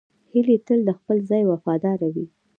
[0.31, 2.25] هیلۍ تل د خپل ځای وفاداره وي